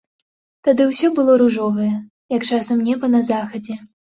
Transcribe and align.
Тады 0.67 0.87
ўсё 0.91 1.09
было 1.19 1.35
ружовае, 1.43 1.91
як 2.37 2.51
часам 2.53 2.83
неба 2.89 3.05
на 3.17 3.25
захадзе. 3.33 3.79